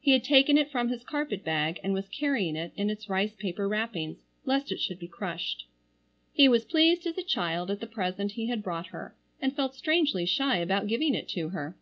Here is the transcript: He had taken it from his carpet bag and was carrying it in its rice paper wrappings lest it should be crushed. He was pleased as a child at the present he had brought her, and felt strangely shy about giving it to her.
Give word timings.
He 0.00 0.12
had 0.12 0.22
taken 0.22 0.56
it 0.56 0.70
from 0.70 0.88
his 0.88 1.02
carpet 1.02 1.42
bag 1.42 1.80
and 1.82 1.92
was 1.92 2.08
carrying 2.08 2.54
it 2.54 2.72
in 2.76 2.88
its 2.90 3.08
rice 3.08 3.34
paper 3.34 3.66
wrappings 3.66 4.18
lest 4.44 4.70
it 4.70 4.78
should 4.78 5.00
be 5.00 5.08
crushed. 5.08 5.66
He 6.32 6.46
was 6.48 6.64
pleased 6.64 7.06
as 7.08 7.18
a 7.18 7.24
child 7.24 7.72
at 7.72 7.80
the 7.80 7.88
present 7.88 8.30
he 8.38 8.46
had 8.46 8.62
brought 8.62 8.86
her, 8.94 9.16
and 9.40 9.56
felt 9.56 9.74
strangely 9.74 10.26
shy 10.26 10.58
about 10.58 10.86
giving 10.86 11.12
it 11.12 11.28
to 11.30 11.48
her. 11.48 11.76